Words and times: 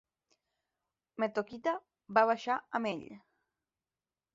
Metoquita 1.25 1.75
va 2.19 2.27
baixar 2.33 2.59
amb 2.81 2.95
ell. 2.97 3.09